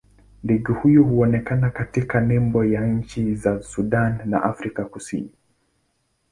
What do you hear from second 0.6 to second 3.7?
huyu huonekana katika nembo ya nchi za